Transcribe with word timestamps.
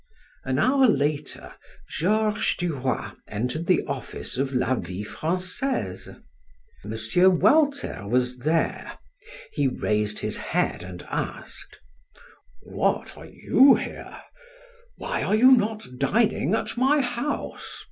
An 0.43 0.57
hour 0.57 0.87
later 0.87 1.53
Georges 1.87 2.55
du 2.57 2.73
Roy 2.73 3.11
entered 3.27 3.67
the 3.67 3.83
office 3.85 4.39
of 4.39 4.51
"La 4.51 4.73
Vie 4.73 5.03
Francaise." 5.03 6.09
M. 6.83 7.39
Walter 7.39 8.07
was 8.07 8.37
there; 8.39 8.97
he 9.53 9.67
raised 9.67 10.17
his 10.17 10.37
head 10.37 10.81
and 10.81 11.03
asked: 11.09 11.77
"What, 12.63 13.15
are 13.15 13.27
you 13.27 13.75
here? 13.75 14.19
Why 14.97 15.21
are 15.21 15.35
you 15.35 15.51
not 15.51 15.99
dining 15.99 16.55
at 16.55 16.75
my 16.77 17.01
house? 17.01 17.79